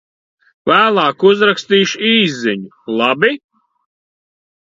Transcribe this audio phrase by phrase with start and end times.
[0.69, 3.31] Vēlāk uzrakstīšu īsziņu, labi?